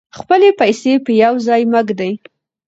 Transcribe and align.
خپلې 0.17 0.49
پیسې 0.59 0.93
په 1.05 1.11
یو 1.23 1.33
ځای 1.47 1.61
مه 1.71 1.81
ږدئ. 1.87 2.13